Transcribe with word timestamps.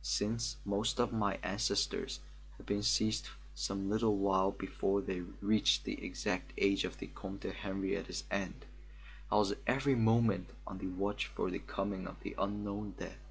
Since 0.00 0.56
most 0.64 0.98
of 0.98 1.12
my 1.12 1.34
ancestors 1.42 2.20
had 2.56 2.64
been 2.64 2.82
seized 2.82 3.28
some 3.54 3.90
little 3.90 4.16
while 4.16 4.50
before 4.50 5.02
they 5.02 5.20
reached 5.42 5.84
the 5.84 6.02
exact 6.02 6.54
age 6.56 6.84
of 6.84 6.96
the 6.96 7.08
Comte 7.08 7.44
Henri 7.44 7.94
at 7.94 8.06
his 8.06 8.24
end, 8.30 8.64
I 9.30 9.34
was 9.34 9.52
every 9.66 9.94
moment 9.94 10.48
on 10.66 10.78
the 10.78 10.86
watch 10.88 11.26
for 11.26 11.50
the 11.50 11.58
coming 11.58 12.06
of 12.06 12.18
the 12.20 12.34
unknown 12.38 12.92
death. 12.92 13.28